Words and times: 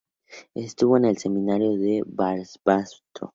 Estuvo 0.55 0.97
en 0.97 1.05
el 1.05 1.17
Seminario 1.19 1.77
de 1.77 2.01
Barbastro. 2.07 3.29